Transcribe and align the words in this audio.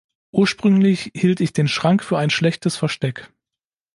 Ursprünglich 0.31 1.11
hielt 1.13 1.41
ich 1.41 1.53
den 1.53 1.67
Schrank 1.67 2.03
für 2.03 2.17
ein 2.17 2.31
schlechtes 2.31 2.75
Versteck. 2.75 3.31